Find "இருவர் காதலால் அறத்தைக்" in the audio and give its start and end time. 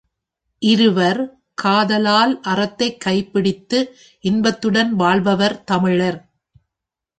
0.61-2.99